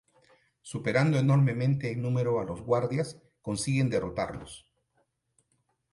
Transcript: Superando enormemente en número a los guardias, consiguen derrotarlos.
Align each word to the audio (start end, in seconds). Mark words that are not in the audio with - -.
Superando 0.63 1.19
enormemente 1.19 1.91
en 1.91 2.01
número 2.01 2.39
a 2.39 2.43
los 2.43 2.61
guardias, 2.63 3.21
consiguen 3.43 3.91
derrotarlos. 3.91 4.65